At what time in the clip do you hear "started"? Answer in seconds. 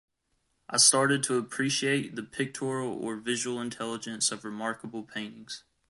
0.77-1.21